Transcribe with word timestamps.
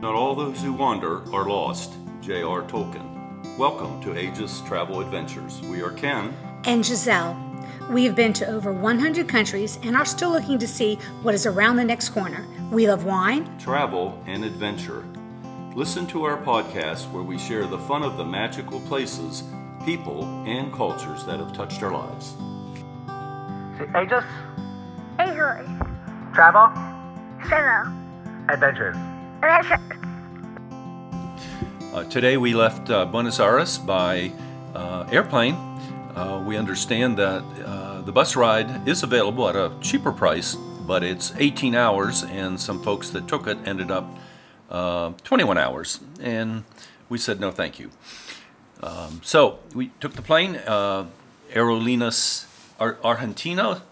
Not 0.00 0.14
all 0.14 0.34
those 0.34 0.62
who 0.62 0.72
wander 0.72 1.22
are 1.34 1.48
lost. 1.48 1.94
J.R. 2.20 2.62
Tolkien. 2.62 3.56
Welcome 3.56 4.00
to 4.02 4.16
Ageless 4.16 4.60
Travel 4.62 5.00
Adventures. 5.00 5.60
We 5.62 5.82
are 5.82 5.90
Ken. 5.90 6.34
and 6.64 6.84
Gisele. 6.84 7.36
We 7.90 8.04
have 8.04 8.14
been 8.14 8.32
to 8.34 8.46
over 8.46 8.70
100 8.72 9.28
countries 9.28 9.78
and 9.82 9.96
are 9.96 10.04
still 10.04 10.30
looking 10.30 10.58
to 10.58 10.68
see 10.68 10.96
what 11.22 11.34
is 11.34 11.46
around 11.46 11.76
the 11.76 11.84
next 11.84 12.10
corner. 12.10 12.46
We 12.70 12.86
love 12.88 13.04
wine, 13.04 13.58
Travel 13.58 14.22
and 14.26 14.44
adventure. 14.44 15.04
Listen 15.74 16.06
to 16.08 16.24
our 16.24 16.36
podcast 16.36 17.10
where 17.12 17.22
we 17.22 17.38
share 17.38 17.66
the 17.66 17.78
fun 17.78 18.02
of 18.02 18.16
the 18.16 18.24
magical 18.24 18.80
places, 18.80 19.42
people, 19.84 20.24
and 20.46 20.72
cultures 20.72 21.24
that 21.24 21.38
have 21.38 21.52
touched 21.52 21.82
our 21.82 21.92
lives. 21.92 22.34
Ageless, 23.96 24.24
English, 25.18 25.66
travel, 26.34 26.68
travel, 27.48 27.92
adventures. 28.48 28.96
Uh, 29.40 29.78
today 32.10 32.36
we 32.36 32.54
left 32.54 32.90
uh, 32.90 33.04
Buenos 33.04 33.38
Aires 33.38 33.78
by 33.78 34.32
uh, 34.74 35.06
airplane. 35.12 35.54
Uh, 35.54 36.42
we 36.44 36.56
understand 36.56 37.16
that 37.18 37.44
uh, 37.64 38.02
the 38.02 38.10
bus 38.10 38.34
ride 38.34 38.88
is 38.88 39.04
available 39.04 39.48
at 39.48 39.54
a 39.54 39.72
cheaper 39.80 40.10
price, 40.10 40.56
but 40.56 41.04
it's 41.04 41.32
18 41.36 41.76
hours, 41.76 42.24
and 42.24 42.60
some 42.60 42.82
folks 42.82 43.10
that 43.10 43.28
took 43.28 43.46
it 43.46 43.58
ended 43.64 43.92
up 43.92 44.12
uh, 44.70 45.12
21 45.22 45.56
hours. 45.56 46.00
And 46.20 46.64
we 47.08 47.18
said 47.18 47.38
no, 47.38 47.52
thank 47.52 47.78
you. 47.78 47.92
Um, 48.82 49.20
so 49.22 49.60
we 49.72 49.92
took 50.00 50.14
the 50.14 50.22
plane, 50.22 50.54
Aerolíneas 51.54 52.46
Ar- 52.80 52.98
Argentina, 53.04 53.82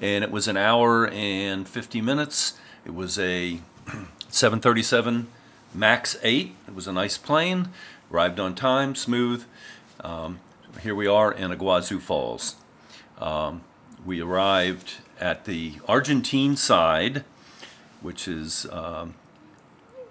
and 0.00 0.22
it 0.22 0.30
was 0.30 0.46
an 0.46 0.56
hour 0.56 1.08
and 1.08 1.68
50 1.68 2.00
minutes. 2.00 2.52
It 2.84 2.94
was 2.94 3.18
a 3.18 3.58
737 4.32 5.26
Max 5.74 6.16
8. 6.22 6.54
It 6.66 6.74
was 6.74 6.88
a 6.88 6.92
nice 6.92 7.18
plane, 7.18 7.68
arrived 8.10 8.40
on 8.40 8.54
time, 8.54 8.94
smooth. 8.94 9.44
Um, 10.00 10.40
here 10.80 10.94
we 10.94 11.06
are 11.06 11.30
in 11.30 11.50
Iguazu 11.50 12.00
Falls. 12.00 12.56
Um, 13.18 13.60
we 14.06 14.22
arrived 14.22 14.94
at 15.20 15.44
the 15.44 15.74
Argentine 15.86 16.56
side, 16.56 17.24
which 18.00 18.26
is 18.26 18.66
um, 18.72 19.16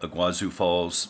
Iguazu 0.02 0.52
Falls 0.52 1.08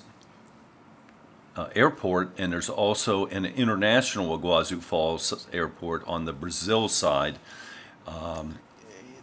uh, 1.58 1.68
airport, 1.76 2.32
and 2.38 2.54
there's 2.54 2.70
also 2.70 3.26
an 3.26 3.46
international 3.46 4.40
Iguazu 4.40 4.82
Falls 4.82 5.48
airport 5.52 6.08
on 6.08 6.24
the 6.24 6.34
Brazil 6.34 6.88
side. 6.88 7.40
Um, 8.08 8.60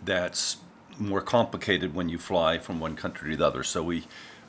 that's 0.05 0.59
more 0.99 1.21
complicated 1.21 1.95
when 1.95 2.09
you 2.09 2.19
fly 2.19 2.59
from 2.59 2.81
one 2.81 2.97
country 2.97 3.31
to 3.31 3.37
the 3.37 3.47
other. 3.47 3.63
So 3.63 3.83
we 3.83 4.05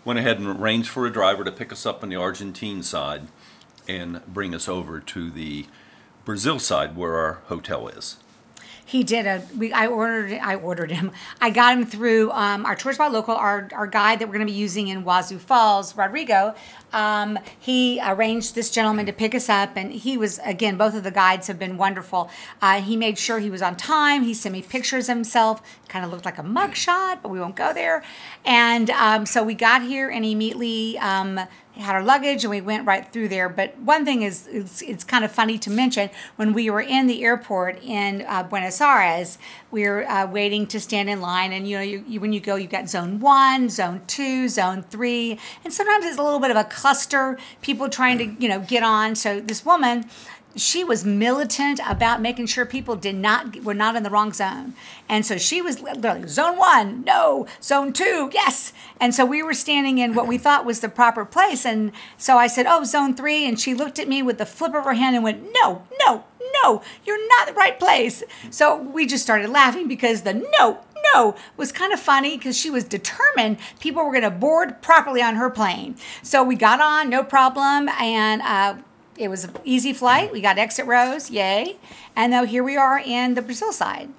went 0.05 0.19
ahead 0.19 0.39
and 0.39 0.47
arranged 0.47 0.89
for 0.89 1.05
a 1.05 1.11
driver 1.11 1.43
to 1.43 1.51
pick 1.51 1.71
us 1.71 1.85
up 1.85 2.03
on 2.03 2.09
the 2.09 2.15
Argentine 2.15 2.83
side 2.83 3.27
and 3.87 4.25
bring 4.27 4.53
us 4.53 4.67
over 4.67 4.99
to 4.99 5.31
the 5.31 5.65
Brazil 6.25 6.59
side 6.59 6.95
where 6.95 7.15
our 7.15 7.41
hotel 7.45 7.87
is. 7.87 8.17
He 8.89 9.03
did 9.03 9.27
a. 9.27 9.43
We, 9.55 9.71
I 9.71 9.85
ordered. 9.85 10.39
I 10.41 10.55
ordered 10.55 10.89
him. 10.89 11.11
I 11.39 11.51
got 11.51 11.77
him 11.77 11.85
through 11.85 12.31
um, 12.31 12.65
our 12.65 12.75
tourist 12.75 12.97
by 12.97 13.07
local, 13.07 13.35
our 13.35 13.69
our 13.71 13.85
guide 13.85 14.17
that 14.17 14.27
we're 14.27 14.33
going 14.33 14.47
to 14.47 14.51
be 14.51 14.57
using 14.57 14.87
in 14.87 15.03
Wazoo 15.03 15.37
Falls, 15.37 15.95
Rodrigo. 15.95 16.55
Um, 16.91 17.37
he 17.59 18.01
arranged 18.03 18.55
this 18.55 18.71
gentleman 18.71 19.05
to 19.05 19.13
pick 19.13 19.35
us 19.35 19.47
up, 19.47 19.73
and 19.75 19.91
he 19.91 20.17
was 20.17 20.39
again. 20.43 20.75
Both 20.75 20.95
of 20.95 21.03
the 21.03 21.11
guides 21.11 21.45
have 21.45 21.59
been 21.59 21.77
wonderful. 21.77 22.31
Uh, 22.63 22.81
he 22.81 22.97
made 22.97 23.19
sure 23.19 23.37
he 23.37 23.51
was 23.51 23.61
on 23.61 23.77
time. 23.77 24.23
He 24.23 24.33
sent 24.33 24.53
me 24.53 24.63
pictures 24.63 25.07
of 25.07 25.17
himself. 25.17 25.61
Kind 25.87 26.03
of 26.03 26.09
looked 26.09 26.25
like 26.25 26.39
a 26.39 26.43
mugshot, 26.43 27.21
but 27.21 27.29
we 27.29 27.39
won't 27.39 27.55
go 27.55 27.71
there. 27.71 28.03
And 28.43 28.89
um, 28.89 29.27
so 29.27 29.43
we 29.43 29.53
got 29.53 29.83
here, 29.83 30.09
and 30.09 30.25
he 30.25 30.31
immediately. 30.31 30.97
Had 31.79 31.95
our 31.95 32.03
luggage 32.03 32.43
and 32.43 32.51
we 32.51 32.61
went 32.61 32.85
right 32.85 33.11
through 33.11 33.29
there. 33.29 33.49
But 33.49 33.77
one 33.79 34.05
thing 34.05 34.21
is, 34.21 34.47
it's, 34.47 34.81
it's 34.81 35.03
kind 35.03 35.23
of 35.23 35.31
funny 35.31 35.57
to 35.59 35.69
mention 35.69 36.09
when 36.35 36.53
we 36.53 36.69
were 36.69 36.81
in 36.81 37.07
the 37.07 37.23
airport 37.23 37.81
in 37.83 38.25
uh, 38.27 38.43
Buenos 38.43 38.81
Aires, 38.81 39.37
we 39.71 39.83
were 39.87 40.07
uh, 40.09 40.27
waiting 40.27 40.67
to 40.67 40.79
stand 40.79 41.09
in 41.09 41.21
line. 41.21 41.53
And 41.53 41.67
you 41.67 41.77
know, 41.77 41.83
you, 41.83 42.03
you, 42.07 42.19
when 42.19 42.33
you 42.33 42.39
go, 42.39 42.55
you've 42.55 42.71
got 42.71 42.89
zone 42.89 43.19
one, 43.19 43.69
zone 43.69 44.01
two, 44.07 44.49
zone 44.49 44.83
three, 44.89 45.39
and 45.63 45.73
sometimes 45.73 46.05
it's 46.05 46.17
a 46.17 46.23
little 46.23 46.39
bit 46.39 46.51
of 46.51 46.57
a 46.57 46.65
cluster. 46.65 47.37
People 47.61 47.89
trying 47.89 48.17
to 48.17 48.25
you 48.41 48.49
know 48.49 48.59
get 48.59 48.83
on. 48.83 49.15
So 49.15 49.39
this 49.39 49.65
woman 49.65 50.05
she 50.55 50.83
was 50.83 51.05
militant 51.05 51.79
about 51.87 52.21
making 52.21 52.47
sure 52.47 52.65
people 52.65 52.95
did 52.95 53.15
not 53.15 53.63
were 53.63 53.73
not 53.73 53.95
in 53.95 54.03
the 54.03 54.09
wrong 54.09 54.33
zone. 54.33 54.73
And 55.07 55.25
so 55.25 55.37
she 55.37 55.61
was 55.61 55.79
literally 55.81 56.27
zone 56.27 56.57
one 56.57 57.03
no 57.03 57.47
zone 57.61 57.93
two 57.93 58.29
yes. 58.33 58.73
And 58.99 59.13
so 59.13 59.25
we 59.25 59.43
were 59.43 59.53
standing 59.53 59.97
in 59.99 60.13
what 60.13 60.27
we 60.27 60.37
thought 60.39 60.65
was 60.65 60.79
the 60.79 60.89
proper 60.89 61.25
place. 61.25 61.65
And 61.65 61.91
so 62.17 62.37
i 62.37 62.47
said 62.47 62.65
oh 62.67 62.83
zone 62.83 63.15
three. 63.15 63.45
And 63.47 63.59
she 63.59 63.73
looked 63.73 63.99
at 63.99 64.07
me 64.07 64.21
with 64.21 64.37
the 64.37 64.45
flip 64.45 64.73
of 64.73 64.85
her 64.85 64.93
hand 64.93 65.15
and 65.15 65.23
went 65.23 65.43
no 65.53 65.83
no 66.05 66.23
no 66.63 66.81
you're 67.05 67.27
not 67.37 67.47
the 67.47 67.53
right 67.53 67.77
place. 67.79 68.23
So 68.49 68.81
we 68.81 69.05
just 69.05 69.23
started 69.23 69.49
laughing 69.49 69.87
because 69.87 70.23
the 70.23 70.33
no 70.33 70.79
no 71.13 71.35
was 71.57 71.71
kind 71.71 71.93
of 71.93 71.99
funny 71.99 72.37
because 72.37 72.57
she 72.57 72.69
was 72.69 72.83
determined 72.83 73.57
people 73.79 74.03
were 74.03 74.11
going 74.11 74.23
to 74.23 74.31
board 74.31 74.81
properly 74.81 75.21
on 75.21 75.35
her 75.35 75.49
plane. 75.49 75.95
So 76.23 76.43
we 76.43 76.55
got 76.55 76.81
on 76.81 77.09
no 77.09 77.23
problem. 77.23 77.87
And 77.89 78.41
uh, 78.41 78.75
it 79.19 79.27
was 79.27 79.43
an 79.43 79.51
easy 79.65 79.93
flight. 79.93 80.31
We 80.31 80.41
got 80.41 80.57
exit 80.57 80.85
rows, 80.85 81.29
yay. 81.29 81.75
And 82.15 82.31
now 82.31 82.45
here 82.45 82.63
we 82.63 82.77
are 82.77 82.97
in 82.97 83.35
the 83.35 83.41
Brazil 83.41 83.73
side. 83.73 84.09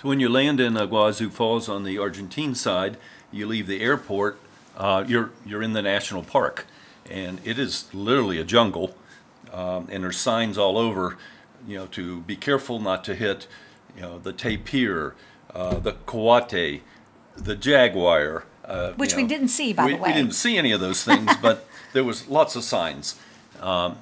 So 0.00 0.08
when 0.08 0.20
you 0.20 0.28
land 0.28 0.60
in 0.60 0.74
Iguazu 0.74 1.32
Falls 1.32 1.68
on 1.68 1.82
the 1.82 1.98
Argentine 1.98 2.54
side, 2.54 2.98
you 3.32 3.46
leave 3.46 3.66
the 3.66 3.80
airport, 3.80 4.38
uh, 4.76 5.04
you're, 5.08 5.30
you're 5.44 5.62
in 5.62 5.72
the 5.72 5.82
national 5.82 6.22
park. 6.22 6.66
And 7.10 7.40
it 7.42 7.58
is 7.58 7.92
literally 7.94 8.38
a 8.38 8.44
jungle. 8.44 8.94
Um, 9.52 9.88
and 9.90 10.04
there's 10.04 10.18
signs 10.18 10.58
all 10.58 10.76
over, 10.76 11.16
you 11.66 11.78
know, 11.78 11.86
to 11.86 12.20
be 12.20 12.36
careful 12.36 12.78
not 12.78 13.02
to 13.04 13.14
hit, 13.14 13.48
you 13.96 14.02
know, 14.02 14.18
the 14.18 14.32
tapir, 14.32 15.14
uh, 15.54 15.78
the 15.78 15.92
coati, 15.92 16.82
the 17.34 17.56
jaguar. 17.56 18.44
Uh, 18.62 18.92
Which 18.92 19.12
you 19.12 19.16
we 19.16 19.22
know. 19.22 19.28
didn't 19.30 19.48
see, 19.48 19.72
by 19.72 19.86
we, 19.86 19.92
the 19.92 19.96
way. 19.96 20.10
We 20.10 20.14
didn't 20.14 20.34
see 20.34 20.58
any 20.58 20.70
of 20.72 20.80
those 20.80 21.02
things, 21.02 21.34
but 21.42 21.66
there 21.94 22.04
was 22.04 22.28
lots 22.28 22.54
of 22.54 22.62
signs 22.62 23.18
um, 23.60 23.98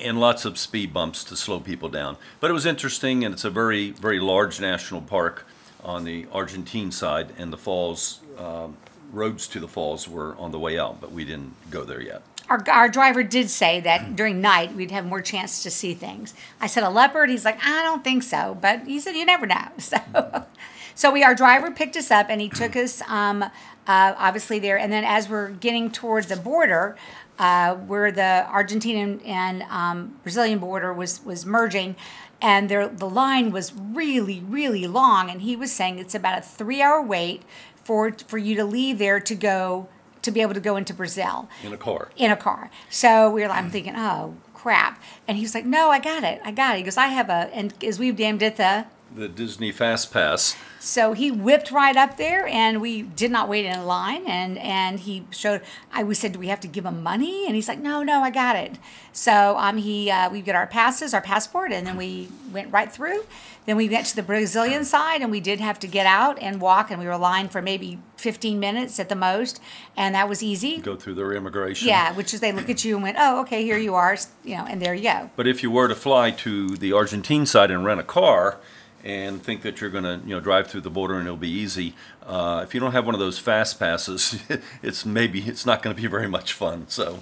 and 0.00 0.20
lots 0.20 0.44
of 0.44 0.58
speed 0.58 0.92
bumps 0.92 1.24
to 1.24 1.36
slow 1.36 1.60
people 1.60 1.88
down. 1.88 2.16
But 2.40 2.50
it 2.50 2.54
was 2.54 2.66
interesting, 2.66 3.24
and 3.24 3.34
it's 3.34 3.44
a 3.44 3.50
very, 3.50 3.90
very 3.90 4.20
large 4.20 4.60
national 4.60 5.02
park 5.02 5.46
on 5.84 6.04
the 6.04 6.26
Argentine 6.32 6.90
side, 6.90 7.32
and 7.38 7.52
the 7.52 7.56
falls, 7.56 8.20
um, 8.38 8.76
roads 9.12 9.46
to 9.48 9.60
the 9.60 9.68
falls 9.68 10.08
were 10.08 10.36
on 10.36 10.50
the 10.50 10.58
way 10.58 10.78
out, 10.78 11.00
but 11.00 11.12
we 11.12 11.24
didn't 11.24 11.54
go 11.70 11.84
there 11.84 12.00
yet. 12.00 12.22
Our, 12.48 12.62
our 12.70 12.88
driver 12.88 13.22
did 13.22 13.50
say 13.50 13.80
that 13.80 14.14
during 14.14 14.40
night 14.40 14.74
we'd 14.74 14.92
have 14.92 15.04
more 15.04 15.20
chance 15.20 15.62
to 15.64 15.70
see 15.70 15.94
things. 15.94 16.32
I 16.60 16.68
said 16.68 16.84
a 16.84 16.90
leopard. 16.90 17.28
He's 17.28 17.44
like, 17.44 17.58
I 17.64 17.82
don't 17.82 18.04
think 18.04 18.22
so, 18.22 18.56
but 18.60 18.86
he 18.86 19.00
said 19.00 19.16
you 19.16 19.24
never 19.24 19.46
know. 19.46 19.68
So, 19.78 19.98
so 20.94 21.12
we 21.12 21.22
our 21.22 21.34
driver 21.34 21.70
picked 21.70 21.96
us 21.96 22.10
up 22.10 22.30
and 22.30 22.40
he 22.40 22.48
took 22.48 22.74
us 22.74 23.02
um, 23.02 23.42
uh, 23.42 23.50
obviously 24.16 24.58
there. 24.58 24.78
And 24.78 24.90
then 24.90 25.04
as 25.04 25.28
we're 25.28 25.50
getting 25.50 25.90
towards 25.90 26.28
the 26.28 26.36
border, 26.36 26.96
uh, 27.38 27.74
where 27.74 28.10
the 28.12 28.46
Argentine 28.48 29.20
and 29.24 29.62
um, 29.64 30.18
Brazilian 30.22 30.58
border 30.58 30.92
was 30.92 31.24
was 31.24 31.44
merging, 31.46 31.96
and 32.40 32.68
there 32.68 32.88
the 32.88 33.08
line 33.08 33.50
was 33.50 33.72
really 33.74 34.40
really 34.40 34.86
long. 34.86 35.30
And 35.30 35.42
he 35.42 35.56
was 35.56 35.72
saying 35.72 35.98
it's 35.98 36.14
about 36.14 36.38
a 36.38 36.42
three 36.42 36.82
hour 36.82 37.02
wait 37.02 37.42
for 37.74 38.12
for 38.26 38.38
you 38.38 38.56
to 38.56 38.64
leave 38.64 38.98
there 38.98 39.20
to 39.20 39.34
go 39.34 39.88
to 40.22 40.30
be 40.32 40.40
able 40.40 40.54
to 40.54 40.60
go 40.60 40.76
into 40.76 40.92
Brazil 40.92 41.48
In 41.62 41.72
a 41.72 41.76
car. 41.76 42.08
in 42.16 42.30
a 42.32 42.36
car. 42.36 42.68
So 42.90 43.30
we 43.30 43.42
were, 43.42 43.48
I'm 43.48 43.70
thinking, 43.70 43.94
oh 43.96 44.34
crap. 44.54 45.00
And 45.28 45.36
he 45.36 45.44
was 45.44 45.54
like, 45.54 45.64
no, 45.64 45.88
I 45.90 46.00
got 46.00 46.24
it. 46.24 46.40
I 46.44 46.50
got 46.50 46.74
it. 46.74 46.78
He 46.78 46.82
goes, 46.82 46.96
I 46.96 47.06
have 47.08 47.28
a, 47.30 47.48
and 47.54 47.72
as 47.84 48.00
we've 48.00 48.16
damned 48.16 48.42
it, 48.42 48.56
the, 48.56 48.86
The 49.14 49.28
Disney 49.28 49.72
Fast 49.72 50.12
Pass. 50.12 50.56
so 50.78 51.12
he 51.12 51.30
whipped 51.30 51.70
right 51.70 51.96
up 51.96 52.16
there 52.16 52.46
and 52.46 52.80
we 52.80 53.02
did 53.02 53.30
not 53.30 53.48
wait 53.48 53.64
in 53.64 53.86
line. 53.86 54.26
And, 54.26 54.58
and 54.58 55.00
he 55.00 55.24
showed, 55.30 55.62
I, 55.92 56.04
we 56.04 56.14
said, 56.14 56.32
do 56.32 56.38
we 56.38 56.48
have 56.48 56.60
to 56.60 56.68
give 56.68 56.84
him 56.84 57.02
money? 57.02 57.46
And 57.46 57.54
he's 57.54 57.68
like, 57.68 57.78
no, 57.78 58.02
no, 58.02 58.20
I 58.20 58.30
got 58.30 58.56
it. 58.56 58.78
So 59.12 59.56
um, 59.58 59.78
he, 59.78 60.10
uh, 60.10 60.28
we 60.30 60.42
get 60.42 60.54
our 60.54 60.66
passes, 60.66 61.14
our 61.14 61.22
passport, 61.22 61.72
and 61.72 61.86
then 61.86 61.96
we 61.96 62.28
went 62.52 62.70
right 62.72 62.92
through. 62.92 63.24
Then 63.64 63.76
we 63.76 63.88
went 63.88 64.06
to 64.06 64.16
the 64.16 64.22
Brazilian 64.22 64.84
side 64.84 65.22
and 65.22 65.30
we 65.30 65.40
did 65.40 65.60
have 65.60 65.78
to 65.80 65.86
get 65.86 66.06
out 66.06 66.38
and 66.40 66.60
walk 66.60 66.90
and 66.90 67.00
we 67.00 67.06
were 67.06 67.16
lined 67.16 67.50
for 67.52 67.62
maybe 67.62 67.98
15 68.16 68.60
minutes 68.60 69.00
at 69.00 69.08
the 69.08 69.16
most. 69.16 69.60
And 69.96 70.14
that 70.14 70.28
was 70.28 70.42
easy. 70.42 70.78
Go 70.78 70.94
through 70.94 71.14
their 71.14 71.32
immigration. 71.32 71.88
Yeah, 71.88 72.12
which 72.12 72.34
is 72.34 72.40
they 72.40 72.52
look 72.52 72.68
at 72.68 72.84
you 72.84 72.94
and 72.94 73.02
went, 73.02 73.16
oh, 73.18 73.40
okay, 73.40 73.64
here 73.64 73.78
you 73.78 73.94
are, 73.94 74.16
you 74.44 74.56
know, 74.56 74.66
and 74.66 74.80
there 74.82 74.94
you 74.94 75.04
go. 75.04 75.30
But 75.36 75.46
if 75.46 75.62
you 75.62 75.70
were 75.70 75.88
to 75.88 75.94
fly 75.94 76.30
to 76.32 76.68
the 76.76 76.92
Argentine 76.92 77.46
side 77.46 77.70
and 77.70 77.84
rent 77.84 77.98
a 77.98 78.04
car 78.04 78.58
and 79.04 79.42
think 79.42 79.62
that 79.62 79.80
you're 79.80 79.90
going 79.90 80.04
to, 80.04 80.20
you 80.26 80.34
know, 80.34 80.40
drive 80.40 80.66
through 80.66 80.80
the 80.82 80.90
border 80.90 81.14
and 81.14 81.24
it'll 81.24 81.36
be 81.36 81.50
easy, 81.50 81.94
uh, 82.24 82.60
if 82.64 82.74
you 82.74 82.80
don't 82.80 82.92
have 82.92 83.06
one 83.06 83.14
of 83.14 83.20
those 83.20 83.38
fast 83.38 83.78
passes, 83.78 84.42
it's 84.82 85.06
maybe 85.06 85.40
it's 85.40 85.64
not 85.64 85.82
going 85.82 85.94
to 85.94 86.00
be 86.00 86.08
very 86.08 86.28
much 86.28 86.52
fun. 86.52 86.86
So 86.88 87.20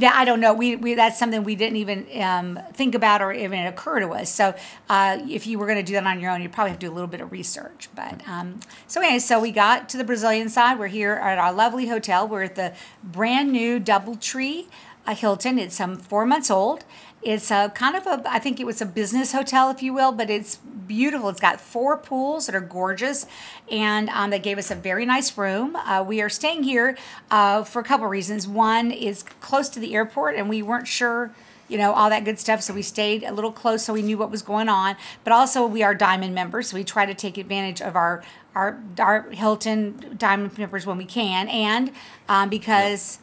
Yeah, 0.00 0.12
I 0.14 0.24
don't 0.24 0.38
know. 0.40 0.54
We, 0.54 0.76
we 0.76 0.94
that's 0.94 1.18
something 1.18 1.42
we 1.42 1.56
didn't 1.56 1.76
even 1.76 2.06
um, 2.22 2.58
think 2.72 2.94
about 2.94 3.20
or 3.20 3.32
even 3.32 3.66
occur 3.66 3.98
to 3.98 4.10
us. 4.10 4.32
So 4.32 4.54
uh, 4.88 5.18
if 5.28 5.46
you 5.46 5.58
were 5.58 5.66
going 5.66 5.78
to 5.78 5.82
do 5.82 5.94
that 5.94 6.06
on 6.06 6.20
your 6.20 6.30
own, 6.30 6.40
you'd 6.40 6.52
probably 6.52 6.70
have 6.70 6.78
to 6.78 6.86
do 6.86 6.92
a 6.92 6.94
little 6.94 7.08
bit 7.08 7.20
of 7.20 7.32
research. 7.32 7.88
But 7.96 8.26
um, 8.28 8.60
so 8.86 9.00
anyway, 9.00 9.18
so 9.18 9.40
we 9.40 9.50
got 9.50 9.88
to 9.88 9.96
the 9.96 10.04
Brazilian 10.04 10.48
side. 10.48 10.78
We're 10.78 10.86
here 10.86 11.14
at 11.14 11.38
our 11.38 11.52
lovely 11.52 11.88
hotel. 11.88 12.28
We're 12.28 12.44
at 12.44 12.54
the 12.54 12.74
brand 13.02 13.50
new 13.50 13.80
DoubleTree 13.80 14.66
uh, 15.08 15.14
Hilton. 15.14 15.58
It's 15.58 15.80
um, 15.80 15.96
four 15.96 16.26
months 16.26 16.50
old. 16.50 16.84
It's 17.22 17.50
a 17.50 17.72
kind 17.74 17.96
of 17.96 18.06
a, 18.06 18.22
I 18.28 18.38
think 18.38 18.60
it 18.60 18.66
was 18.66 18.80
a 18.80 18.86
business 18.86 19.32
hotel, 19.32 19.70
if 19.70 19.82
you 19.82 19.92
will, 19.92 20.12
but 20.12 20.30
it's 20.30 20.56
beautiful. 20.56 21.30
It's 21.30 21.40
got 21.40 21.60
four 21.60 21.96
pools 21.96 22.46
that 22.46 22.54
are 22.54 22.60
gorgeous, 22.60 23.26
and 23.70 24.08
um, 24.10 24.30
they 24.30 24.38
gave 24.38 24.58
us 24.58 24.70
a 24.70 24.74
very 24.74 25.04
nice 25.06 25.36
room. 25.36 25.74
Uh, 25.76 26.04
we 26.06 26.20
are 26.20 26.28
staying 26.28 26.62
here 26.62 26.96
uh, 27.30 27.64
for 27.64 27.80
a 27.80 27.84
couple 27.84 28.06
reasons. 28.06 28.46
One 28.46 28.90
is 28.92 29.24
close 29.40 29.68
to 29.70 29.80
the 29.80 29.94
airport, 29.94 30.36
and 30.36 30.48
we 30.48 30.62
weren't 30.62 30.86
sure 30.86 31.34
you 31.68 31.76
know, 31.76 31.92
all 31.92 32.08
that 32.08 32.24
good 32.24 32.38
stuff. 32.38 32.62
So 32.62 32.72
we 32.72 32.80
stayed 32.80 33.22
a 33.24 33.30
little 33.30 33.52
close 33.52 33.84
so 33.84 33.92
we 33.92 34.00
knew 34.00 34.16
what 34.16 34.30
was 34.30 34.40
going 34.40 34.70
on. 34.70 34.96
But 35.22 35.34
also 35.34 35.66
we 35.66 35.82
are 35.82 35.94
Diamond 35.94 36.34
members, 36.34 36.68
so 36.68 36.76
we 36.78 36.84
try 36.84 37.04
to 37.04 37.12
take 37.12 37.36
advantage 37.36 37.82
of 37.82 37.94
our 37.94 38.22
our, 38.54 38.82
our 38.98 39.30
Hilton 39.30 40.16
Diamond 40.16 40.56
members 40.56 40.86
when 40.86 40.96
we 40.96 41.04
can, 41.04 41.46
and 41.48 41.92
um, 42.26 42.48
because 42.48 43.18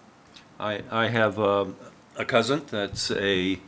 I, 0.60 0.84
I 0.90 1.08
have 1.10 1.38
uh, 1.38 1.66
a 2.16 2.24
cousin 2.24 2.62
that's 2.70 3.12
a, 3.12 3.60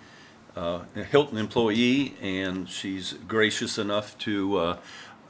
uh, 0.56 0.80
a 0.96 1.04
Hilton 1.04 1.38
employee, 1.38 2.16
and 2.22 2.70
she's 2.70 3.14
gracious 3.28 3.78
enough 3.78 4.18
to 4.20 4.58
uh, 4.58 4.78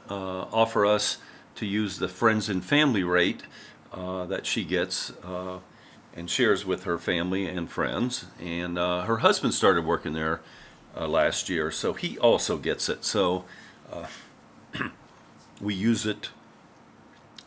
uh, 0.08 0.42
offer 0.52 0.86
us 0.86 1.18
to 1.56 1.66
use 1.66 1.98
the 1.98 2.08
friends 2.08 2.48
and 2.48 2.64
family 2.64 3.02
rate 3.02 3.42
uh, 3.92 4.24
that 4.26 4.46
she 4.46 4.64
gets 4.64 5.10
uh, 5.24 5.58
and 6.14 6.30
shares 6.30 6.64
with 6.64 6.84
her 6.84 6.96
family 6.96 7.46
and 7.46 7.70
friends. 7.70 8.26
And 8.40 8.78
uh, 8.78 9.02
her 9.02 9.18
husband 9.18 9.52
started 9.52 9.84
working 9.84 10.12
there 10.12 10.40
uh, 10.96 11.08
last 11.08 11.48
year, 11.48 11.72
so 11.72 11.92
he 11.92 12.16
also 12.18 12.56
gets 12.56 12.88
it. 12.88 13.04
So 13.04 13.44
uh, 13.92 14.06
we 15.60 15.74
use 15.74 16.06
it, 16.06 16.30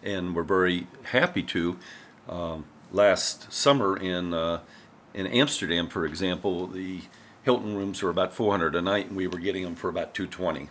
and 0.03 0.35
we're 0.35 0.43
very 0.43 0.87
happy 1.03 1.43
to. 1.43 1.79
Um, 2.27 2.65
last 2.91 3.51
summer 3.51 3.97
in 3.97 4.33
uh, 4.33 4.59
in 5.13 5.27
Amsterdam, 5.27 5.87
for 5.87 6.05
example, 6.05 6.67
the 6.67 7.01
Hilton 7.43 7.75
rooms 7.75 8.01
were 8.01 8.09
about 8.09 8.33
400 8.33 8.75
a 8.75 8.81
night, 8.81 9.07
and 9.07 9.15
we 9.17 9.27
were 9.27 9.39
getting 9.39 9.63
them 9.63 9.75
for 9.75 9.89
about 9.89 10.13
220, 10.13 10.69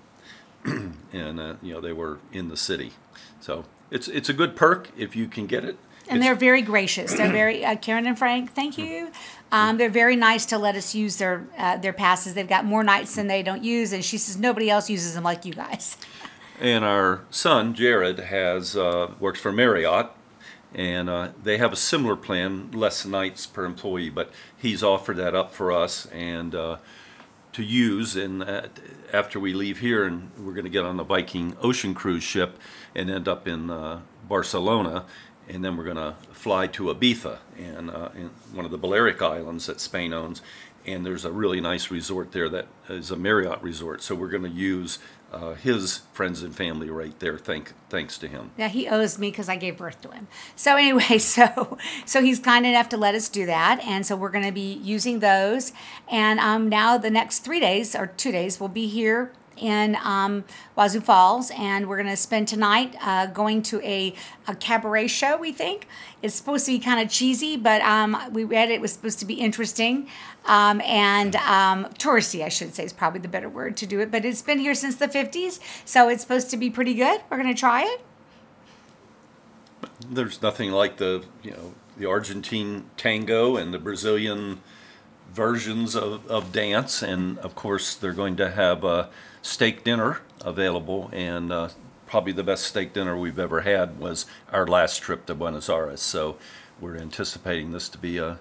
and 1.12 1.40
uh, 1.40 1.54
you 1.62 1.72
know 1.74 1.80
they 1.80 1.92
were 1.92 2.18
in 2.32 2.48
the 2.48 2.56
city. 2.56 2.92
So 3.40 3.64
it's 3.90 4.08
it's 4.08 4.28
a 4.28 4.32
good 4.32 4.56
perk 4.56 4.90
if 4.96 5.14
you 5.16 5.26
can 5.28 5.46
get 5.46 5.64
it. 5.64 5.76
and 6.08 6.18
It's- 6.18 6.24
they're 6.24 6.34
very 6.34 6.62
gracious. 6.62 7.14
They're 7.14 7.32
very 7.32 7.64
uh, 7.64 7.76
Karen 7.76 8.06
and 8.06 8.18
Frank. 8.18 8.52
Thank 8.54 8.78
you. 8.78 9.10
Um, 9.52 9.78
they're 9.78 9.90
very 9.90 10.14
nice 10.16 10.46
to 10.46 10.58
let 10.58 10.76
us 10.76 10.94
use 10.94 11.16
their 11.16 11.44
uh, 11.58 11.76
their 11.76 11.92
passes. 11.92 12.34
They've 12.34 12.48
got 12.48 12.64
more 12.64 12.84
nights 12.84 13.16
than 13.16 13.26
they 13.26 13.42
don't 13.42 13.64
use, 13.64 13.92
and 13.92 14.04
she 14.04 14.16
says 14.18 14.36
nobody 14.38 14.70
else 14.70 14.88
uses 14.88 15.14
them 15.14 15.24
like 15.24 15.44
you 15.44 15.52
guys. 15.54 15.96
And 16.60 16.84
our 16.84 17.22
son 17.30 17.74
Jared 17.74 18.20
has 18.20 18.76
uh, 18.76 19.12
works 19.18 19.40
for 19.40 19.50
Marriott, 19.50 20.08
and 20.74 21.10
uh, 21.10 21.28
they 21.42 21.58
have 21.58 21.72
a 21.72 21.76
similar 21.76 22.16
plan, 22.16 22.70
less 22.72 23.04
nights 23.04 23.46
per 23.46 23.64
employee. 23.64 24.10
But 24.10 24.30
he's 24.56 24.82
offered 24.82 25.16
that 25.16 25.34
up 25.34 25.52
for 25.52 25.72
us 25.72 26.06
and 26.06 26.54
uh, 26.54 26.76
to 27.52 27.62
use. 27.62 28.16
And 28.16 28.42
uh, 28.42 28.68
after 29.12 29.40
we 29.40 29.52
leave 29.52 29.80
here, 29.80 30.04
and 30.04 30.30
we're 30.38 30.54
going 30.54 30.64
to 30.64 30.70
get 30.70 30.84
on 30.84 30.96
the 30.96 31.04
Viking 31.04 31.56
Ocean 31.60 31.94
cruise 31.94 32.22
ship 32.22 32.58
and 32.94 33.10
end 33.10 33.28
up 33.28 33.48
in 33.48 33.70
uh, 33.70 34.00
Barcelona, 34.28 35.04
and 35.48 35.64
then 35.64 35.76
we're 35.76 35.84
going 35.84 35.96
to 35.96 36.14
fly 36.32 36.68
to 36.68 36.84
Ibiza, 36.84 37.38
and 37.58 37.90
uh, 37.90 38.10
in 38.14 38.30
one 38.52 38.64
of 38.64 38.70
the 38.70 38.78
Balearic 38.78 39.20
Islands 39.20 39.66
that 39.66 39.80
Spain 39.80 40.12
owns. 40.12 40.42
And 40.86 41.04
there's 41.04 41.24
a 41.24 41.32
really 41.32 41.60
nice 41.60 41.90
resort 41.90 42.32
there 42.32 42.48
that 42.48 42.66
is 42.88 43.10
a 43.10 43.16
Marriott 43.16 43.62
resort. 43.62 44.02
So 44.02 44.14
we're 44.14 44.30
going 44.30 44.44
to 44.44 44.48
use 44.48 44.98
uh, 45.32 45.54
his 45.54 45.98
friends 46.12 46.42
and 46.42 46.54
family 46.54 46.90
right 46.90 47.18
there. 47.20 47.38
Thank, 47.38 47.72
thanks 47.88 48.18
to 48.18 48.28
him. 48.28 48.50
Yeah, 48.56 48.68
he 48.68 48.88
owes 48.88 49.18
me 49.18 49.30
because 49.30 49.48
I 49.48 49.56
gave 49.56 49.76
birth 49.76 50.00
to 50.02 50.10
him. 50.10 50.28
So 50.56 50.76
anyway, 50.76 51.18
so 51.18 51.78
so 52.04 52.22
he's 52.22 52.38
kind 52.38 52.66
enough 52.66 52.88
to 52.90 52.96
let 52.96 53.14
us 53.14 53.28
do 53.28 53.46
that, 53.46 53.80
and 53.84 54.04
so 54.04 54.16
we're 54.16 54.30
going 54.30 54.44
to 54.44 54.52
be 54.52 54.74
using 54.74 55.20
those. 55.20 55.72
And 56.10 56.40
um, 56.40 56.68
now 56.68 56.98
the 56.98 57.10
next 57.10 57.40
three 57.40 57.60
days 57.60 57.94
or 57.94 58.06
two 58.06 58.32
days, 58.32 58.58
we'll 58.58 58.68
be 58.68 58.86
here 58.86 59.32
in 59.60 59.96
um, 60.02 60.44
Wazoo 60.76 61.00
Falls, 61.00 61.50
and 61.56 61.88
we're 61.88 61.96
going 61.96 62.08
to 62.08 62.16
spend 62.16 62.48
tonight 62.48 62.96
uh, 63.02 63.26
going 63.26 63.62
to 63.62 63.80
a, 63.82 64.14
a 64.48 64.54
cabaret 64.54 65.08
show. 65.08 65.36
We 65.36 65.52
think 65.52 65.86
it's 66.22 66.34
supposed 66.34 66.66
to 66.66 66.72
be 66.72 66.78
kind 66.78 67.00
of 67.00 67.10
cheesy, 67.10 67.56
but 67.56 67.82
um, 67.82 68.16
we 68.32 68.44
read 68.44 68.70
it 68.70 68.80
was 68.80 68.92
supposed 68.92 69.18
to 69.20 69.24
be 69.24 69.34
interesting 69.34 70.08
um, 70.46 70.80
and 70.82 71.36
um, 71.36 71.86
touristy, 71.98 72.44
I 72.44 72.48
should 72.48 72.74
say, 72.74 72.84
is 72.84 72.92
probably 72.92 73.20
the 73.20 73.28
better 73.28 73.48
word 73.48 73.76
to 73.78 73.86
do 73.86 74.00
it. 74.00 74.10
But 74.10 74.24
it's 74.24 74.42
been 74.42 74.58
here 74.58 74.74
since 74.74 74.96
the 74.96 75.08
50s, 75.08 75.60
so 75.84 76.08
it's 76.08 76.22
supposed 76.22 76.50
to 76.50 76.56
be 76.56 76.70
pretty 76.70 76.94
good. 76.94 77.20
We're 77.30 77.36
going 77.36 77.54
to 77.54 77.58
try 77.58 77.82
it. 77.84 78.00
There's 80.08 80.42
nothing 80.42 80.70
like 80.70 80.96
the 80.96 81.24
you 81.42 81.52
know 81.52 81.74
the 81.96 82.06
Argentine 82.06 82.84
tango 82.96 83.56
and 83.56 83.72
the 83.72 83.78
Brazilian 83.78 84.60
versions 85.32 85.94
of, 85.94 86.26
of 86.26 86.52
dance, 86.52 87.02
and 87.02 87.38
of 87.38 87.54
course 87.54 87.94
they're 87.94 88.12
going 88.12 88.36
to 88.36 88.50
have 88.50 88.84
a 88.84 89.08
steak 89.42 89.84
dinner 89.84 90.20
available, 90.44 91.10
and 91.12 91.52
uh, 91.52 91.68
probably 92.06 92.32
the 92.32 92.42
best 92.42 92.64
steak 92.64 92.92
dinner 92.92 93.16
we've 93.16 93.38
ever 93.38 93.60
had 93.60 93.98
was 93.98 94.26
our 94.52 94.66
last 94.66 95.02
trip 95.02 95.26
to 95.26 95.34
Buenos 95.34 95.68
Aires. 95.68 96.00
So 96.00 96.36
we're 96.80 96.96
anticipating 96.96 97.72
this 97.72 97.88
to 97.90 97.98
be 97.98 98.18
a 98.18 98.38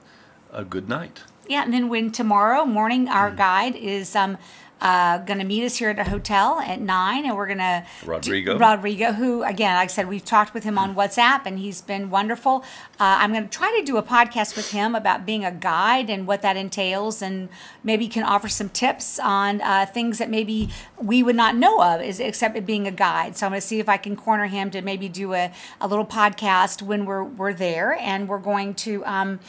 a 0.51 0.63
good 0.63 0.89
night. 0.89 1.21
Yeah, 1.47 1.63
and 1.63 1.73
then 1.73 1.89
when 1.89 2.11
tomorrow 2.11 2.65
morning 2.65 3.07
our 3.07 3.31
guide 3.31 3.75
is 3.75 4.15
um 4.15 4.37
uh, 4.81 5.17
going 5.19 5.39
to 5.39 5.45
meet 5.45 5.63
us 5.63 5.77
here 5.77 5.89
at 5.89 5.99
a 5.99 6.05
hotel 6.05 6.59
at 6.59 6.79
nine, 6.79 7.25
and 7.25 7.35
we're 7.35 7.47
going 7.47 7.59
to 7.59 7.85
Rodrigo. 8.05 8.57
Rodrigo, 8.57 9.11
who 9.11 9.43
again, 9.43 9.75
like 9.75 9.89
I 9.89 9.91
said, 9.91 10.07
we've 10.07 10.23
talked 10.23 10.53
with 10.53 10.63
him 10.63 10.77
on 10.77 10.95
WhatsApp, 10.95 11.41
and 11.45 11.59
he's 11.59 11.81
been 11.81 12.09
wonderful. 12.09 12.63
Uh, 12.99 13.17
I'm 13.19 13.31
going 13.33 13.43
to 13.43 13.49
try 13.49 13.75
to 13.79 13.85
do 13.85 13.97
a 13.97 14.03
podcast 14.03 14.55
with 14.55 14.71
him 14.71 14.95
about 14.95 15.25
being 15.25 15.43
a 15.43 15.51
guide 15.51 16.09
and 16.09 16.25
what 16.25 16.41
that 16.41 16.55
entails, 16.55 17.21
and 17.21 17.49
maybe 17.83 18.07
can 18.07 18.23
offer 18.23 18.47
some 18.47 18.69
tips 18.69 19.19
on 19.19 19.61
uh, 19.61 19.85
things 19.85 20.17
that 20.17 20.29
maybe 20.29 20.69
we 20.97 21.23
would 21.23 21.35
not 21.35 21.55
know 21.55 21.83
of, 21.83 22.01
is 22.01 22.19
except 22.19 22.55
it 22.55 22.65
being 22.65 22.87
a 22.87 22.91
guide. 22.91 23.35
So 23.35 23.45
I'm 23.45 23.51
going 23.51 23.61
to 23.61 23.67
see 23.67 23.79
if 23.79 23.89
I 23.89 23.97
can 23.97 24.15
corner 24.15 24.47
him 24.47 24.71
to 24.71 24.81
maybe 24.81 25.09
do 25.09 25.33
a, 25.33 25.51
a 25.81 25.87
little 25.87 26.05
podcast 26.05 26.81
when 26.81 27.05
we're 27.05 27.23
we're 27.23 27.53
there, 27.53 27.93
and 27.99 28.29
we're 28.29 28.39
going 28.39 28.75
to. 28.75 29.05
Um, 29.05 29.39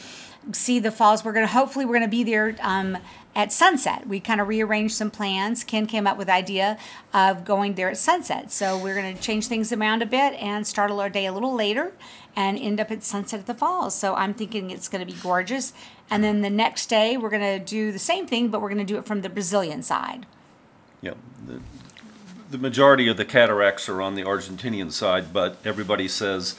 see 0.53 0.79
the 0.79 0.91
falls. 0.91 1.23
We're 1.23 1.33
gonna 1.33 1.47
hopefully 1.47 1.85
we're 1.85 1.93
gonna 1.93 2.07
be 2.07 2.23
there 2.23 2.55
um, 2.61 2.97
at 3.35 3.51
sunset. 3.51 4.07
We 4.07 4.19
kind 4.19 4.41
of 4.41 4.47
rearranged 4.47 4.95
some 4.95 5.09
plans. 5.09 5.63
Ken 5.63 5.85
came 5.85 6.05
up 6.05 6.17
with 6.17 6.27
the 6.27 6.33
idea 6.33 6.77
of 7.13 7.45
going 7.45 7.75
there 7.75 7.89
at 7.89 7.97
sunset. 7.97 8.51
So 8.51 8.77
we're 8.77 8.95
gonna 8.95 9.15
change 9.15 9.47
things 9.47 9.71
around 9.71 10.01
a 10.01 10.05
bit 10.05 10.33
and 10.33 10.67
start 10.67 10.91
our 10.91 11.09
day 11.09 11.25
a 11.25 11.33
little 11.33 11.53
later 11.53 11.93
and 12.35 12.57
end 12.57 12.79
up 12.79 12.91
at 12.91 13.03
sunset 13.03 13.39
at 13.41 13.45
the 13.45 13.53
falls. 13.53 13.95
So 13.95 14.15
I'm 14.15 14.33
thinking 14.33 14.69
it's 14.69 14.89
gonna 14.89 15.05
be 15.05 15.13
gorgeous. 15.13 15.73
And 16.09 16.23
then 16.23 16.41
the 16.41 16.49
next 16.49 16.87
day 16.87 17.15
we're 17.15 17.29
gonna 17.29 17.59
do 17.59 17.91
the 17.91 17.99
same 17.99 18.27
thing, 18.27 18.49
but 18.49 18.61
we're 18.61 18.69
gonna 18.69 18.83
do 18.83 18.97
it 18.97 19.05
from 19.05 19.21
the 19.21 19.29
Brazilian 19.29 19.81
side. 19.81 20.25
Yeah, 21.01 21.13
the, 21.45 21.61
the 22.49 22.57
majority 22.57 23.07
of 23.07 23.17
the 23.17 23.25
cataracts 23.25 23.87
are 23.87 24.01
on 24.01 24.15
the 24.15 24.23
Argentinian 24.23 24.91
side, 24.91 25.31
but 25.31 25.57
everybody 25.63 26.07
says 26.07 26.55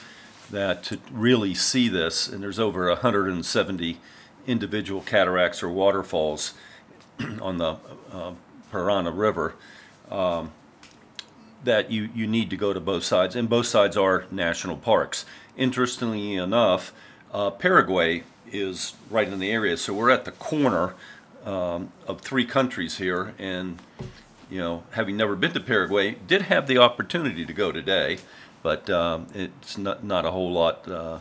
that 0.51 0.83
to 0.85 0.99
really 1.11 1.55
see 1.55 1.89
this, 1.89 2.29
and 2.29 2.43
there's 2.43 2.59
over 2.59 2.89
170 2.89 3.99
individual 4.47 5.01
cataracts 5.01 5.63
or 5.63 5.69
waterfalls 5.69 6.55
on 7.41 7.59
the 7.59 7.77
uh, 8.13 8.33
Parana 8.71 9.17
River, 9.17 9.55
um, 10.11 10.53
that 11.65 11.91
you, 11.91 12.09
you 12.15 12.27
need 12.27 12.51
to 12.51 12.57
go 12.57 12.73
to 12.73 12.81
both 12.81 13.05
sides, 13.05 13.37
and 13.37 13.49
both 13.49 13.67
sides 13.67 13.97
are 13.97 14.25
national 14.31 14.77
parks. 14.77 15.25
Interestingly 15.57 16.35
enough, 16.35 16.93
uh, 17.33 17.51
Paraguay 17.51 18.25
is 18.51 18.95
right 19.11 19.29
in 19.29 19.39
the 19.39 19.51
area, 19.51 19.77
so 19.77 19.95
we're 19.95 20.11
at 20.11 20.25
the 20.25 20.33
corner 20.33 20.95
um, 21.45 21.93
of 22.07 22.21
three 22.21 22.45
countries 22.45 22.99
here, 22.99 23.35
and 23.39 23.81
you 24.51 24.59
know, 24.59 24.83
having 24.91 25.17
never 25.17 25.35
been 25.35 25.53
to 25.53 25.61
Paraguay, 25.61 26.17
did 26.27 26.43
have 26.43 26.67
the 26.67 26.77
opportunity 26.77 27.47
to 27.47 27.53
go 27.55 27.73
today, 27.73 28.19
but 28.63 28.91
um, 28.91 29.27
it's 29.35 29.79
not 29.79 30.05
not 30.05 30.27
a 30.27 30.31
whole 30.31 30.53
lot 30.53 30.87
uh, 30.87 31.19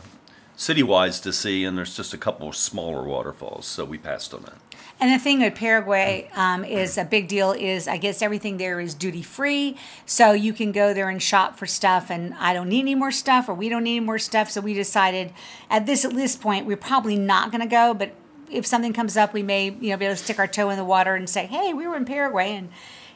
city-wise 0.56 1.20
to 1.20 1.32
see, 1.32 1.64
and 1.64 1.76
there's 1.76 1.96
just 1.96 2.14
a 2.14 2.18
couple 2.18 2.48
of 2.48 2.56
smaller 2.56 3.02
waterfalls, 3.02 3.66
so 3.66 3.84
we 3.84 3.98
passed 3.98 4.32
on 4.34 4.42
that. 4.42 4.58
And 5.00 5.12
the 5.12 5.18
thing 5.18 5.40
with 5.40 5.56
Paraguay 5.56 6.30
um, 6.36 6.64
is 6.64 6.96
a 6.96 7.04
big 7.04 7.26
deal 7.26 7.50
is 7.50 7.88
I 7.88 7.96
guess 7.96 8.22
everything 8.22 8.58
there 8.58 8.78
is 8.78 8.94
duty 8.94 9.22
free, 9.22 9.76
so 10.06 10.30
you 10.30 10.52
can 10.52 10.70
go 10.70 10.94
there 10.94 11.08
and 11.08 11.20
shop 11.20 11.58
for 11.58 11.66
stuff. 11.66 12.08
And 12.08 12.34
I 12.34 12.54
don't 12.54 12.68
need 12.68 12.82
any 12.82 12.94
more 12.94 13.10
stuff, 13.10 13.48
or 13.48 13.54
we 13.54 13.68
don't 13.68 13.82
need 13.82 13.96
any 13.96 14.06
more 14.06 14.20
stuff. 14.20 14.48
So 14.50 14.60
we 14.60 14.74
decided 14.74 15.32
at 15.68 15.86
this 15.86 16.04
at 16.04 16.14
this 16.14 16.36
point 16.36 16.66
we're 16.66 16.76
probably 16.76 17.16
not 17.16 17.50
going 17.50 17.62
to 17.62 17.66
go. 17.66 17.94
But 17.94 18.14
if 18.48 18.64
something 18.64 18.92
comes 18.92 19.16
up, 19.16 19.32
we 19.32 19.42
may 19.42 19.70
you 19.70 19.90
know 19.90 19.96
be 19.96 20.04
able 20.04 20.14
to 20.14 20.22
stick 20.22 20.38
our 20.38 20.46
toe 20.46 20.70
in 20.70 20.76
the 20.76 20.84
water 20.84 21.16
and 21.16 21.28
say, 21.28 21.46
hey, 21.46 21.72
we 21.72 21.88
were 21.88 21.96
in 21.96 22.04
Paraguay, 22.04 22.54
and 22.54 22.68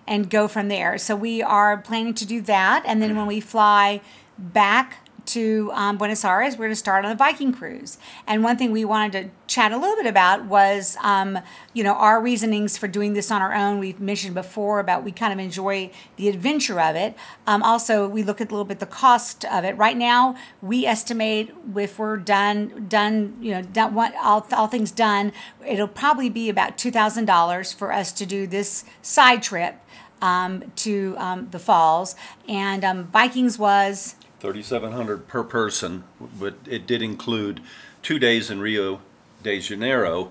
and 0.08 0.28
go 0.28 0.48
from 0.48 0.66
there. 0.66 0.98
So 0.98 1.14
we 1.14 1.40
are 1.40 1.76
planning 1.76 2.14
to 2.14 2.26
do 2.26 2.40
that, 2.42 2.82
and 2.84 3.00
then 3.00 3.14
when 3.14 3.26
we 3.26 3.38
fly 3.38 4.00
back 4.36 5.05
to 5.26 5.70
um, 5.74 5.98
Buenos 5.98 6.24
Aires, 6.24 6.54
we're 6.54 6.66
going 6.66 6.70
to 6.70 6.76
start 6.76 7.04
on 7.04 7.10
the 7.10 7.16
Viking 7.16 7.52
cruise. 7.52 7.98
And 8.26 8.42
one 8.42 8.56
thing 8.56 8.72
we 8.72 8.84
wanted 8.84 9.12
to 9.12 9.30
chat 9.46 9.72
a 9.72 9.78
little 9.78 9.96
bit 9.96 10.06
about 10.06 10.46
was, 10.46 10.96
um, 11.02 11.38
you 11.72 11.84
know, 11.84 11.94
our 11.94 12.20
reasonings 12.20 12.76
for 12.78 12.88
doing 12.88 13.14
this 13.14 13.30
on 13.30 13.42
our 13.42 13.54
own. 13.54 13.78
We've 13.78 14.00
mentioned 14.00 14.34
before 14.34 14.80
about 14.80 15.04
we 15.04 15.12
kind 15.12 15.32
of 15.32 15.38
enjoy 15.38 15.90
the 16.16 16.28
adventure 16.28 16.80
of 16.80 16.96
it. 16.96 17.14
Um, 17.46 17.62
also, 17.62 18.08
we 18.08 18.22
look 18.22 18.40
at 18.40 18.48
a 18.48 18.50
little 18.50 18.64
bit 18.64 18.78
the 18.78 18.86
cost 18.86 19.44
of 19.44 19.64
it. 19.64 19.76
Right 19.76 19.96
now, 19.96 20.36
we 20.62 20.86
estimate 20.86 21.54
if 21.76 21.98
we're 21.98 22.16
done, 22.16 22.86
done, 22.88 23.36
you 23.40 23.52
know, 23.52 23.62
done, 23.62 23.94
what, 23.94 24.14
all, 24.22 24.46
all 24.52 24.66
things 24.66 24.90
done, 24.90 25.32
it'll 25.66 25.88
probably 25.88 26.30
be 26.30 26.48
about 26.48 26.78
two 26.78 26.90
thousand 26.90 27.26
dollars 27.26 27.72
for 27.72 27.92
us 27.92 28.12
to 28.12 28.26
do 28.26 28.46
this 28.46 28.84
side 29.02 29.42
trip 29.42 29.76
um, 30.22 30.72
to 30.76 31.14
um, 31.18 31.48
the 31.50 31.58
falls. 31.58 32.14
And 32.48 32.84
um, 32.84 33.04
Vikings 33.08 33.58
was 33.58 34.16
3,700 34.40 35.26
per 35.26 35.42
person, 35.42 36.04
but 36.20 36.54
it 36.66 36.86
did 36.86 37.02
include 37.02 37.60
two 38.02 38.18
days 38.18 38.50
in 38.50 38.60
Rio 38.60 39.00
de 39.42 39.60
Janeiro, 39.60 40.30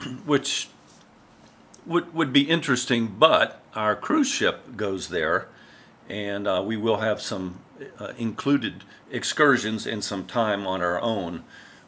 which 0.24 0.68
would, 1.86 2.14
would 2.14 2.32
be 2.32 2.42
interesting, 2.42 3.06
but 3.18 3.62
our 3.74 3.94
cruise 3.94 4.28
ship 4.28 4.76
goes 4.76 5.08
there, 5.08 5.48
and 6.08 6.48
uh, 6.48 6.62
we 6.64 6.76
will 6.76 6.98
have 6.98 7.20
some 7.20 7.60
uh, 7.98 8.12
included 8.16 8.84
excursions 9.10 9.86
and 9.86 10.02
some 10.02 10.24
time 10.24 10.66
on 10.66 10.80
our 10.80 11.00
own 11.00 11.44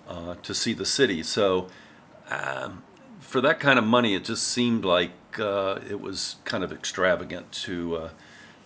uh, 0.08 0.34
to 0.42 0.54
see 0.54 0.72
the 0.72 0.84
city. 0.84 1.22
So, 1.22 1.68
um, 2.30 2.82
for 3.20 3.40
that 3.40 3.58
kind 3.60 3.78
of 3.78 3.84
money, 3.84 4.14
it 4.14 4.24
just 4.24 4.46
seemed 4.46 4.84
like 4.84 5.12
uh, 5.38 5.80
it 5.88 6.00
was 6.00 6.36
kind 6.44 6.62
of 6.62 6.72
extravagant 6.72 7.50
to 7.52 7.96
uh, 7.96 8.10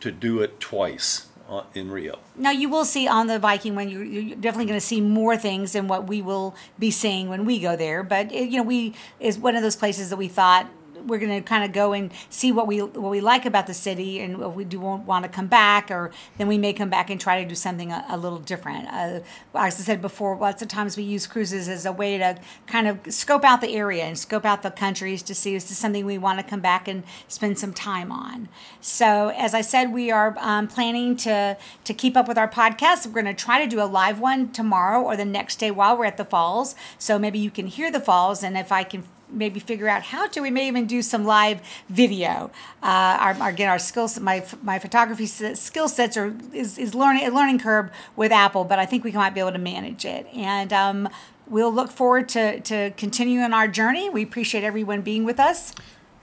to 0.00 0.11
do 0.11 0.40
it 0.40 0.61
twice 0.61 1.29
in 1.75 1.90
Rio. 1.90 2.19
Now 2.37 2.50
you 2.50 2.69
will 2.69 2.85
see 2.85 3.09
on 3.09 3.26
the 3.26 3.38
Viking 3.38 3.75
when 3.75 3.88
you 3.88 4.00
you're 4.00 4.37
definitely 4.37 4.66
going 4.66 4.80
to 4.80 4.87
see 4.87 5.00
more 5.00 5.37
things 5.37 5.73
than 5.73 5.88
what 5.88 6.07
we 6.07 6.23
will 6.23 6.54
be 6.78 6.90
seeing 6.90 7.28
when 7.28 7.45
we 7.45 7.59
go 7.59 7.76
there. 7.76 8.02
But 8.02 8.33
it, 8.33 8.50
you 8.50 8.59
know, 8.59 8.62
we 8.62 8.95
is 9.19 9.38
one 9.38 9.57
of 9.57 9.62
those 9.62 9.76
places 9.76 10.11
that 10.11 10.16
we 10.16 10.28
thought 10.28 10.69
we're 11.07 11.19
going 11.19 11.42
to 11.42 11.47
kind 11.47 11.64
of 11.64 11.73
go 11.73 11.92
and 11.92 12.11
see 12.28 12.52
what 12.52 12.66
we 12.66 12.80
what 12.80 13.11
we 13.11 13.21
like 13.21 13.47
about 13.47 13.66
the 13.66 13.75
city 13.75 14.21
and 14.21 14.38
what 14.38 14.54
we 14.54 14.64
don't 14.64 15.07
want 15.07 15.25
to 15.25 15.28
come 15.28 15.47
back, 15.47 15.90
or 15.90 16.11
then 16.38 16.49
we 16.49 16.59
may 16.59 16.73
come 16.73 16.90
back 16.90 17.11
and 17.11 17.21
try 17.21 17.42
to 17.42 17.49
do 17.49 17.54
something 17.54 17.92
a, 17.92 18.04
a 18.09 18.16
little 18.16 18.38
different. 18.38 18.87
Uh, 18.88 19.21
as 19.54 19.80
I 19.80 19.83
said 19.83 20.00
before, 20.00 20.37
lots 20.37 20.62
of 20.62 20.69
times 20.69 20.97
we 20.97 21.02
use 21.02 21.26
cruises 21.26 21.69
as 21.69 21.87
a 21.87 21.92
way 21.92 22.19
to 22.19 22.38
kind 22.66 22.88
of 22.88 22.99
scope 23.09 23.45
out 23.45 23.61
the 23.61 23.75
area 23.75 24.04
and 24.04 24.19
scope 24.19 24.45
out 24.45 24.62
the 24.62 24.71
countries 24.71 25.23
to 25.23 25.35
see 25.35 25.54
is 25.54 25.69
this 25.69 25.78
something 25.78 26.04
we 26.04 26.19
want 26.19 26.38
to 26.38 26.45
come 26.45 26.61
back 26.61 26.88
and 26.88 27.02
spend 27.28 27.59
some 27.59 27.73
time 27.73 28.12
on. 28.12 28.49
So 28.80 29.33
as 29.37 29.54
I 29.54 29.61
said, 29.61 29.92
we 29.92 30.11
are 30.11 30.37
um, 30.38 30.69
planning 30.69 31.16
to 31.16 31.57
to 31.85 31.95
keep 31.95 32.16
up 32.16 32.28
with 32.28 32.38
our 32.38 32.49
podcast. 32.49 33.07
We're 33.07 33.23
going 33.23 33.35
to 33.37 33.45
try 33.45 33.62
to 33.62 33.69
do 33.69 33.80
a 33.80 33.85
live 33.85 34.21
one 34.21 34.52
tomorrow 34.52 35.02
or 35.02 35.16
the 35.16 35.25
next 35.25 35.57
day 35.57 35.71
while 35.71 35.97
we're 35.97 36.04
at 36.07 36.16
the 36.16 36.25
falls. 36.25 36.75
So 36.99 37.19
maybe 37.19 37.38
you 37.38 37.50
can 37.50 37.66
hear 37.66 37.90
the 37.90 38.00
falls, 38.00 38.42
and 38.42 38.57
if 38.57 38.71
I 38.73 38.85
can 38.85 39.04
maybe 39.32 39.60
figure 39.60 39.88
out 39.88 40.02
how 40.02 40.26
to. 40.28 40.40
We 40.40 40.50
may 40.50 40.68
even 40.68 40.87
do 40.87 41.02
some 41.02 41.25
live 41.25 41.60
video. 41.88 42.50
Uh, 42.82 43.16
our, 43.20 43.34
our, 43.34 43.49
again, 43.50 43.68
our 43.68 43.78
skills, 43.78 44.18
my 44.20 44.44
my 44.62 44.78
photography 44.78 45.26
skill 45.26 45.88
sets 45.88 46.16
are 46.16 46.34
is, 46.52 46.78
is 46.78 46.94
learning 46.94 47.26
a 47.26 47.30
learning 47.30 47.60
curve 47.60 47.90
with 48.16 48.32
Apple, 48.32 48.64
but 48.64 48.78
I 48.78 48.87
think 48.87 49.04
we 49.04 49.12
might 49.12 49.34
be 49.34 49.40
able 49.40 49.52
to 49.52 49.58
manage 49.58 50.04
it. 50.04 50.26
And 50.34 50.72
um, 50.72 51.08
we'll 51.46 51.72
look 51.72 51.90
forward 51.90 52.28
to 52.30 52.60
to 52.60 52.90
continuing 52.96 53.52
our 53.52 53.68
journey. 53.68 54.08
We 54.08 54.22
appreciate 54.22 54.64
everyone 54.64 55.02
being 55.02 55.25
with 55.25 55.40
us. 55.40 55.75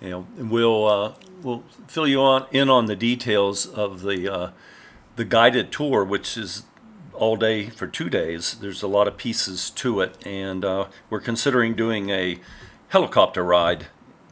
You 0.01 0.09
know, 0.09 0.27
and 0.37 0.51
we'll 0.51 0.87
uh, 0.87 1.13
we'll 1.41 1.63
fill 1.87 2.07
you 2.07 2.21
on 2.21 2.45
in 2.51 2.69
on 2.69 2.85
the 2.85 2.95
details 2.95 3.65
of 3.65 4.01
the 4.01 4.31
uh, 4.31 4.51
the 5.15 5.25
guided 5.25 5.71
tour, 5.71 6.03
which 6.03 6.37
is 6.37 6.63
all 7.13 7.35
day 7.35 7.69
for 7.69 7.87
two 7.87 8.09
days. 8.09 8.55
There's 8.55 8.83
a 8.83 8.87
lot 8.87 9.07
of 9.07 9.17
pieces 9.17 9.71
to 9.71 10.01
it, 10.01 10.15
and 10.25 10.63
uh, 10.63 10.87
we're 11.09 11.19
considering 11.19 11.73
doing 11.75 12.09
a 12.09 12.39
helicopter 12.89 13.43
ride 13.43 13.87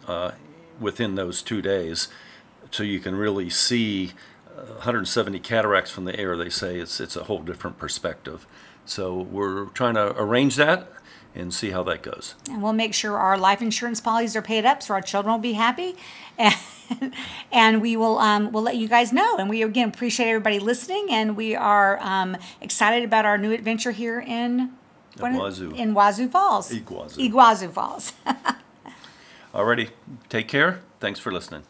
uh, 0.08 0.32
within 0.80 1.16
those 1.16 1.42
two 1.42 1.62
days, 1.62 2.08
so 2.72 2.84
you 2.84 3.00
can 3.00 3.16
really 3.16 3.50
see 3.50 4.14
uh, 4.58 4.74
170 4.76 5.40
cataracts 5.40 5.92
from 5.92 6.06
the 6.06 6.20
air. 6.20 6.36
They 6.38 6.50
say 6.50 6.78
it's 6.78 7.00
it's 7.00 7.16
a 7.16 7.26
whole 7.26 7.42
different 7.42 7.78
perspective. 7.78 8.46
So 8.86 9.20
we're 9.20 9.66
trying 9.66 9.96
to 9.96 10.16
arrange 10.16 10.56
that 10.58 10.92
and 11.34 11.54
see 11.54 11.72
how 11.72 11.84
that 11.84 12.02
goes. 12.02 12.36
And 12.50 12.64
we'll 12.64 12.74
make 12.74 12.94
sure 12.94 13.18
our 13.18 13.38
life 13.38 13.62
insurance 13.62 14.00
policies 14.00 14.36
are 14.36 14.42
paid 14.42 14.66
up, 14.66 14.82
so 14.82 14.94
our 14.94 15.02
children 15.02 15.34
will 15.34 15.40
be 15.40 15.54
happy. 15.54 15.96
And, 17.02 17.16
and 17.52 17.82
we 17.82 17.98
will 17.98 18.20
um, 18.20 18.52
we'll 18.52 18.62
let 18.62 18.76
you 18.76 18.88
guys 18.88 19.12
know. 19.12 19.38
And 19.38 19.50
we 19.50 19.64
again 19.64 19.90
appreciate 19.90 20.30
everybody 20.30 20.60
listening, 20.60 21.08
and 21.10 21.36
we 21.36 21.56
are 21.56 21.98
um, 22.00 22.38
excited 22.62 23.04
about 23.04 23.26
our 23.26 23.40
new 23.40 23.52
adventure 23.52 23.90
here 23.90 24.20
in 24.20 24.72
Iguazu. 25.18 25.76
in 25.76 25.94
Wazoo 25.94 26.28
Falls. 26.30 26.72
Iguazu. 26.72 27.18
Iguazu 27.18 27.72
Falls. 27.72 28.14
Alrighty, 29.54 29.90
take 30.30 30.48
care. 30.48 30.82
Thanks 31.00 31.20
for 31.20 31.32
listening. 31.32 31.64